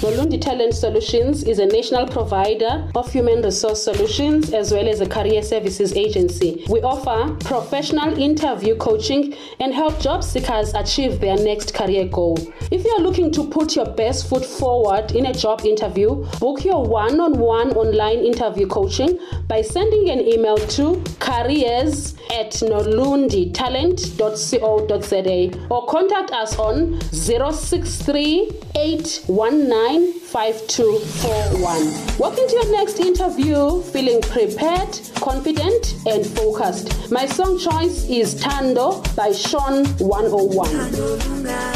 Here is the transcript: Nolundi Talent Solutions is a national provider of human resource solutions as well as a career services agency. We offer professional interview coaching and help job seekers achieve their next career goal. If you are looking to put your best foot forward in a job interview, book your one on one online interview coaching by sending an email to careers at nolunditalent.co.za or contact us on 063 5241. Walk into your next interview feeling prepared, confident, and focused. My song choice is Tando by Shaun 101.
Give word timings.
Nolundi 0.00 0.38
Talent 0.40 0.72
Solutions 0.74 1.42
is 1.42 1.58
a 1.58 1.66
national 1.66 2.06
provider 2.06 2.88
of 2.94 3.12
human 3.12 3.42
resource 3.42 3.82
solutions 3.82 4.52
as 4.52 4.70
well 4.72 4.88
as 4.88 5.00
a 5.00 5.08
career 5.08 5.42
services 5.42 5.92
agency. 5.94 6.64
We 6.70 6.80
offer 6.82 7.34
professional 7.44 8.16
interview 8.16 8.76
coaching 8.76 9.34
and 9.58 9.74
help 9.74 9.98
job 10.00 10.22
seekers 10.22 10.72
achieve 10.74 11.18
their 11.20 11.34
next 11.36 11.74
career 11.74 12.06
goal. 12.06 12.38
If 12.70 12.84
you 12.84 12.90
are 12.96 13.00
looking 13.00 13.32
to 13.32 13.42
put 13.48 13.74
your 13.74 13.86
best 13.86 14.28
foot 14.28 14.44
forward 14.46 15.10
in 15.16 15.26
a 15.26 15.34
job 15.34 15.62
interview, 15.64 16.24
book 16.38 16.64
your 16.64 16.84
one 16.84 17.18
on 17.18 17.32
one 17.36 17.72
online 17.72 18.20
interview 18.20 18.68
coaching 18.68 19.18
by 19.48 19.62
sending 19.62 20.10
an 20.10 20.20
email 20.20 20.56
to 20.78 21.02
careers 21.18 22.14
at 22.32 22.52
nolunditalent.co.za 22.70 25.66
or 25.70 25.86
contact 25.86 26.30
us 26.30 26.56
on 26.56 27.00
063 27.10 28.48
5241. 29.96 32.18
Walk 32.18 32.38
into 32.38 32.54
your 32.54 32.72
next 32.72 32.98
interview 33.00 33.82
feeling 33.92 34.20
prepared, 34.22 34.98
confident, 35.16 35.96
and 36.06 36.24
focused. 36.26 37.10
My 37.10 37.26
song 37.26 37.58
choice 37.58 38.08
is 38.08 38.34
Tando 38.42 39.02
by 39.16 39.32
Shaun 39.32 39.84
101. 39.98 41.67